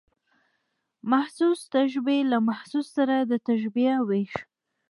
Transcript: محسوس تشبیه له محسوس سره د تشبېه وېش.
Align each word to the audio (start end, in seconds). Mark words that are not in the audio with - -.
محسوس 1.11 1.59
تشبیه 1.75 2.21
له 2.31 2.37
محسوس 2.47 2.87
سره 2.97 3.15
د 3.31 3.33
تشبېه 3.47 3.95
وېش. 4.07 4.33